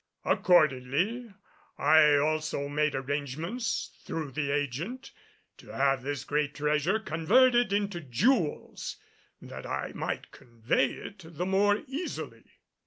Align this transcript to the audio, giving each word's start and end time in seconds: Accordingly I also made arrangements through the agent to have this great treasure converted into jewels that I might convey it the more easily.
Accordingly 0.25 1.31
I 1.77 2.15
also 2.17 2.67
made 2.67 2.95
arrangements 2.95 3.95
through 4.03 4.31
the 4.31 4.49
agent 4.49 5.11
to 5.57 5.67
have 5.67 6.01
this 6.01 6.23
great 6.23 6.55
treasure 6.55 6.97
converted 6.99 7.71
into 7.71 8.01
jewels 8.01 8.97
that 9.43 9.67
I 9.67 9.91
might 9.93 10.31
convey 10.31 10.91
it 10.93 11.19
the 11.23 11.45
more 11.45 11.83
easily. 11.85 12.45